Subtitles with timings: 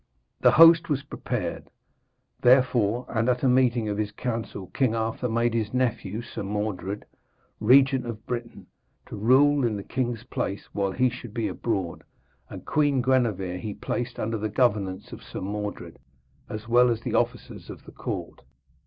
[0.39, 1.69] The host was prepared,
[2.41, 7.05] therefore, and at a meeting of his council King Arthur made his nephew, Sir Mordred,
[7.59, 8.65] Regent of Britain,
[9.05, 12.03] to rule in the king's place while he should be abroad;
[12.49, 15.99] and Queen Gwenevere he placed under the governance of Sir Mordred,
[16.49, 18.41] as well as the officers of the court.